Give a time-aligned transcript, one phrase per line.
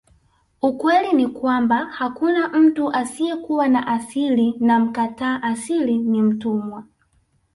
[0.61, 6.83] Ukweli ni kwamba hakuna mtu asiyekuwa na asili na mkataa asili ni mtumwa